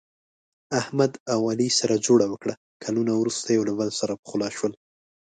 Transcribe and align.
احمد 0.79 1.11
او 1.33 1.39
علي 1.51 1.69
سره 1.79 1.95
جوړه 2.05 2.25
وکړه، 2.29 2.53
کلونه 2.83 3.13
ورسته 3.15 3.49
یو 3.51 3.63
له 3.69 3.73
بل 3.79 3.89
سره 3.99 4.13
پخلا 4.23 4.49
شول. 4.57 4.73